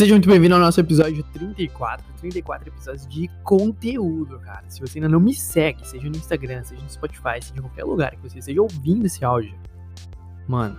[0.00, 2.06] Seja muito bem-vindo ao nosso episódio 34.
[2.20, 4.64] 34 episódios de conteúdo, cara.
[4.66, 7.84] Se você ainda não me segue, seja no Instagram, seja no Spotify, seja em qualquer
[7.84, 9.54] lugar que você esteja ouvindo esse áudio,
[10.48, 10.78] mano,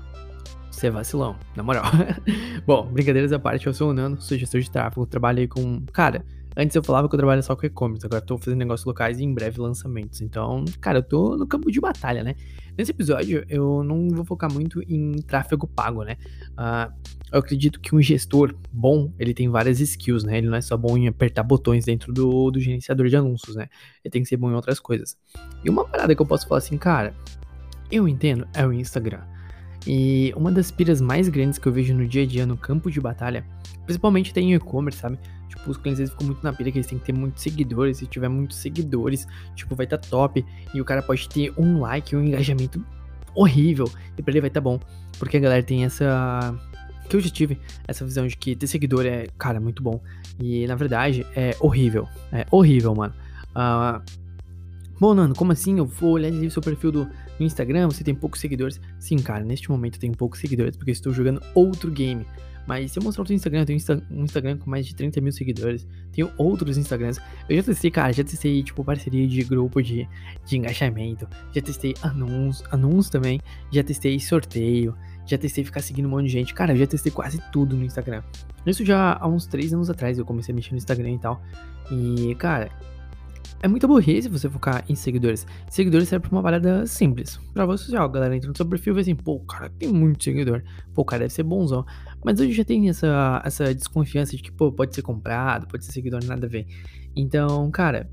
[0.72, 1.84] você é vacilão, na moral.
[2.66, 5.84] Bom, brincadeiras à parte, eu sou o Nano, sou gestor de tráfego, trabalhei com.
[5.94, 6.26] Cara,
[6.56, 9.24] Antes eu falava que eu trabalho só com e-commerce, agora tô fazendo negócios locais e
[9.24, 10.20] em breve lançamentos.
[10.22, 12.36] Então, cara, eu tô no campo de batalha, né?
[12.78, 16.18] Nesse episódio eu não vou focar muito em tráfego pago, né?
[16.52, 16.92] Uh,
[17.32, 20.40] eu acredito que um gestor bom, ele tem várias skills, né?
[20.40, 23.70] Ele não é só bom em apertar botões dentro do, do gerenciador de anúncios, né?
[24.04, 25.18] Ele tem que ser bom em outras coisas.
[25.64, 27.14] E uma parada que eu posso falar assim, cara,
[27.90, 29.22] eu entendo é o Instagram.
[29.88, 32.92] E uma das piras mais grandes que eu vejo no dia a dia no campo
[32.92, 33.46] de batalha,
[33.86, 35.18] principalmente tem e-commerce, sabe?
[35.62, 37.98] Tipo, os clientes ficam muito na pira que eles têm que ter muitos seguidores.
[37.98, 40.44] Se tiver muitos seguidores, tipo, vai estar tá top.
[40.74, 42.84] E o cara pode ter um like, um engajamento
[43.36, 43.90] horrível.
[44.18, 44.80] E pra ele vai estar tá bom.
[45.20, 46.58] Porque a galera tem essa.
[47.08, 50.02] Que eu já tive essa visão de que ter seguidor é, cara, muito bom.
[50.40, 52.08] E na verdade é horrível.
[52.32, 53.14] É horrível, mano.
[53.52, 54.02] Uh,
[55.00, 55.80] Bom, Nando, como assim?
[55.80, 58.80] Eu vou olhar ali seu perfil do, no Instagram, você tem poucos seguidores.
[59.00, 62.24] Sim, cara, neste momento eu tenho poucos seguidores porque estou jogando outro game.
[62.68, 63.80] Mas se eu mostrar o seu Instagram, eu tenho
[64.12, 65.88] um Instagram com mais de 30 mil seguidores.
[66.12, 67.20] Tenho outros Instagrams.
[67.50, 70.08] Eu já testei, cara, já testei, tipo, parceria de grupo de,
[70.46, 71.28] de engajamento.
[71.54, 73.40] Já testei anúncios, anúncios também.
[73.72, 74.96] Já testei sorteio.
[75.26, 76.54] Já testei ficar seguindo um monte de gente.
[76.54, 78.22] Cara, eu já testei quase tudo no Instagram.
[78.66, 81.42] Isso já há uns 3 anos atrás eu comecei a mexer no Instagram e tal.
[81.92, 82.70] E, cara,
[83.62, 85.46] é muita burrice você focar em seguidores.
[85.70, 87.40] Seguidores serve pra uma parada simples.
[87.54, 89.90] Pra você social, galera entra no seu perfil e vê assim, pô, o cara tem
[89.90, 90.64] muito seguidor.
[90.94, 91.86] Pô, o cara deve ser bonzão.
[92.24, 95.92] Mas hoje já tem essa, essa desconfiança de que, pô, pode ser comprado, pode ser
[95.92, 96.66] seguidor, nada a ver.
[97.16, 98.10] Então, cara,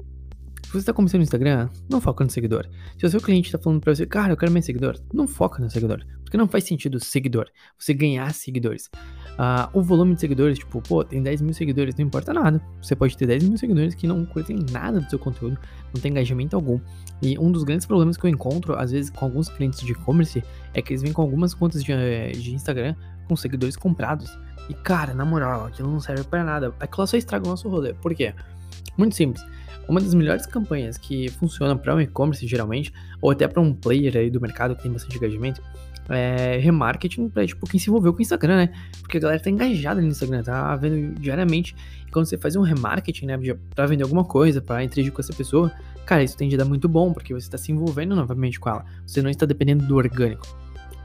[0.68, 2.68] se você tá começando no Instagram, não foca no seguidor.
[2.98, 5.62] Se o seu cliente tá falando pra você, cara, eu quero mais seguidor, não foca
[5.62, 6.04] no seguidor.
[6.22, 8.90] Porque não faz sentido seguidor, você ganhar seguidores.
[9.38, 12.60] Uh, o volume de seguidores, tipo, pô, tem 10 mil seguidores, não importa nada.
[12.82, 15.58] Você pode ter 10 mil seguidores que não curtem nada do seu conteúdo,
[15.94, 16.78] não tem engajamento algum.
[17.22, 20.44] E um dos grandes problemas que eu encontro, às vezes, com alguns clientes de e-commerce,
[20.74, 22.94] é que eles vêm com algumas contas de, eh, de Instagram
[23.26, 24.38] com seguidores comprados.
[24.68, 26.74] E, cara, na moral, aquilo não serve para nada.
[26.78, 27.94] Aquilo só estraga o nosso rolê.
[27.94, 28.34] Por quê?
[28.96, 29.44] Muito simples.
[29.88, 34.16] Uma das melhores campanhas que funciona para um e-commerce, geralmente, ou até para um player
[34.16, 35.62] aí do mercado que tem bastante engajamento,
[36.10, 38.70] é, remarketing pra, tipo, quem se envolveu com o Instagram, né?
[39.00, 41.74] Porque a galera tá engajada no Instagram, tá vendo diariamente.
[42.06, 43.38] E quando você faz um remarketing, né,
[43.74, 45.72] pra vender alguma coisa, pra interagir com essa pessoa,
[46.06, 48.84] cara, isso tende a dar muito bom, porque você tá se envolvendo novamente com ela.
[49.06, 50.46] Você não está dependendo do orgânico.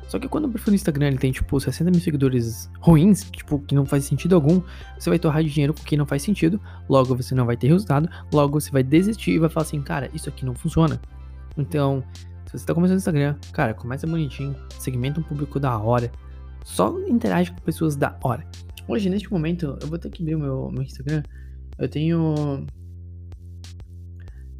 [0.07, 3.59] Só que quando o perfil do Instagram ele tem, tipo, 60 mil seguidores ruins, tipo,
[3.59, 4.61] que não faz sentido algum,
[4.97, 8.09] você vai torrar dinheiro com quem não faz sentido, logo você não vai ter resultado,
[8.31, 11.01] logo você vai desistir e vai falar assim, cara, isso aqui não funciona.
[11.57, 12.03] Então,
[12.45, 16.11] se você tá começando no Instagram, cara, começa bonitinho, segmenta um público da hora,
[16.63, 18.45] só interage com pessoas da hora.
[18.87, 21.23] Hoje, neste momento, eu vou ter que abrir o meu, meu Instagram.
[21.77, 22.65] Eu tenho.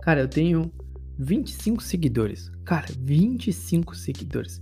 [0.02, 0.72] Cara, eu tenho
[1.20, 2.50] 25 seguidores.
[2.66, 4.60] Cara, 25 seguidores.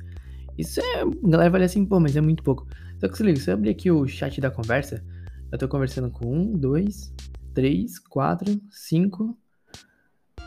[0.58, 1.02] Isso é.
[1.02, 2.68] A galera vai assim, pô, mas é muito pouco.
[3.00, 5.04] Só que se liga, se eu abrir aqui o chat da conversa,
[5.52, 7.14] eu tô conversando com um, dois,
[7.54, 9.38] três, quatro, cinco,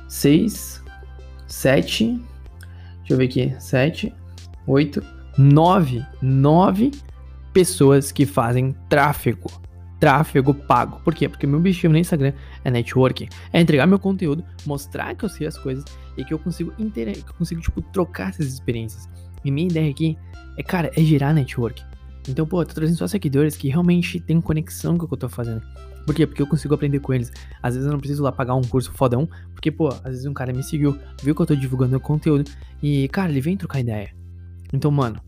[0.09, 0.82] seis,
[1.47, 2.20] sete,
[3.04, 3.54] Deixa eu ver aqui.
[3.60, 4.14] 7,
[4.66, 5.03] 8,
[5.37, 6.06] 9.
[6.22, 6.91] 9
[7.53, 9.50] pessoas que fazem tráfego.
[10.00, 11.00] Tráfego pago.
[11.04, 11.28] Por quê?
[11.28, 12.32] Porque meu objetivo no Instagram
[12.64, 13.28] é networking.
[13.53, 15.84] É entregar meu conteúdo, mostrar que eu sei as coisas
[16.16, 19.06] e que eu consigo interagir, que eu consigo, tipo, trocar essas experiências.
[19.44, 20.16] E minha ideia aqui
[20.56, 21.82] é, cara, é gerar network.
[22.28, 25.19] Então, pô, eu tô trazendo só seguidores que realmente têm conexão com o que eu
[25.19, 25.62] tô fazendo.
[26.06, 26.27] Por quê?
[26.27, 27.32] Porque eu consigo aprender com eles.
[27.62, 30.34] Às vezes eu não preciso lá pagar um curso fodão, porque, pô, às vezes um
[30.34, 32.50] cara me seguiu, viu que eu tô divulgando meu conteúdo
[32.82, 34.15] e, cara, ele vem trocar ideia.
[34.72, 35.21] Então, mano,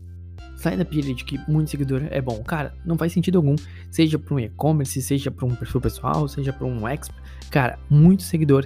[0.55, 2.43] sai da pilha de que muito seguidor é bom.
[2.43, 3.55] Cara, não faz sentido algum,
[3.89, 7.17] seja para um e-commerce, seja para um perfil pessoal, seja para um expert.
[7.49, 8.65] Cara, muito seguidor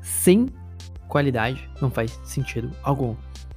[0.00, 0.46] sem
[1.08, 3.14] qualidade não faz sentido algum.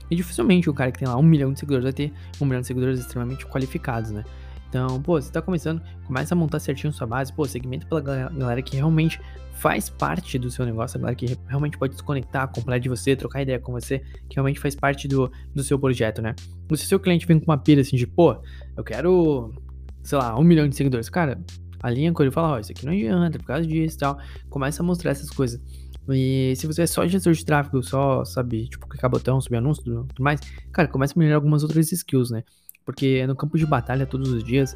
[0.10, 2.62] E dificilmente o cara que tem lá um milhão de seguidores vai ter um milhão
[2.62, 4.24] de seguidores extremamente qualificados, né?
[4.70, 8.60] Então, pô, você tá começando, começa a montar certinho sua base, pô, segmento pela galera
[8.60, 9.22] que realmente
[9.54, 13.16] faz parte do seu negócio, a galera que realmente pode se conectar, comprar de você,
[13.16, 16.34] trocar ideia com você, que realmente faz parte do, do seu projeto, né?
[16.72, 18.36] E se o seu cliente vem com uma pilha assim de, pô,
[18.76, 19.54] eu quero,
[20.02, 21.40] sei lá, um milhão de seguidores, cara,
[21.80, 24.00] alinha com ele e fala, ó, oh, isso aqui não adianta, por causa disso e
[24.00, 24.18] tal,
[24.50, 25.62] começa a mostrar essas coisas.
[26.10, 29.82] E se você é só gestor de tráfego, só sabe, tipo, clicar botão, subir anúncio
[29.82, 30.40] e tudo mais,
[30.72, 32.44] cara, começa a melhorar algumas outras skills, né?
[32.86, 34.76] Porque no campo de batalha, todos os dias,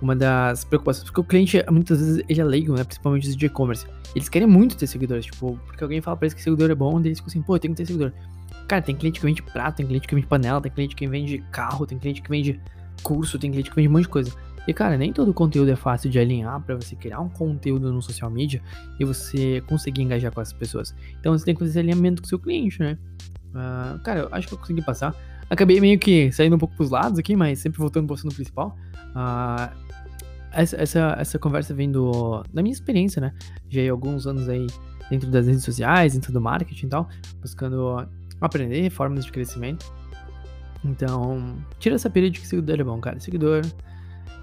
[0.00, 2.84] uma das preocupações, porque o cliente muitas vezes ele é leigo, né?
[2.84, 3.86] Principalmente os de e-commerce.
[4.14, 6.98] Eles querem muito ter seguidores, tipo, porque alguém fala pra eles que seguidor é bom,
[7.00, 8.12] eles ficam assim, pô, eu tenho que ter seguidor.
[8.66, 11.44] Cara, tem cliente que vende prato, tem cliente que vende panela, tem cliente que vende
[11.52, 12.60] carro, tem cliente que vende
[13.02, 14.32] curso, tem cliente que vende um monte de coisa.
[14.66, 18.00] E cara, nem todo conteúdo é fácil de alinhar para você criar um conteúdo no
[18.00, 18.62] social media
[18.98, 20.94] e você conseguir engajar com as pessoas.
[21.18, 22.96] Então você tem que fazer esse alinhamento com o seu cliente, né?
[23.50, 25.14] Uh, cara, eu acho que eu consegui passar.
[25.50, 28.76] Acabei meio que saindo um pouco pros lados aqui, mas sempre voltando pro assunto principal.
[29.10, 29.76] Uh,
[30.52, 33.34] essa, essa, essa conversa vem do, da minha experiência, né?
[33.68, 34.66] Já há alguns anos aí
[35.10, 37.08] dentro das redes sociais, dentro do marketing e tal,
[37.40, 38.06] buscando
[38.40, 39.92] aprender formas de crescimento.
[40.84, 43.20] Então, tira essa pilha de que seguidor é bom, cara.
[43.20, 43.62] Seguidor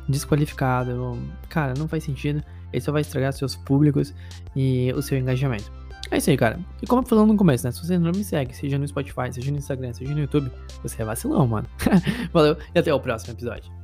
[0.10, 1.18] desqualificado,
[1.48, 2.44] cara, não faz sentido.
[2.74, 4.14] Ele só vai estragar seus públicos
[4.56, 5.72] e o seu engajamento.
[6.12, 6.60] É isso aí, cara.
[6.82, 7.72] E como eu falando no começo, né?
[7.72, 10.52] Se você não me segue, seja no Spotify, seja no Instagram, seja no YouTube,
[10.82, 11.68] você é vacilão, mano.
[12.34, 13.79] Valeu e até o próximo episódio.